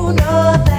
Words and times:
know 0.00 0.12
that. 0.12 0.69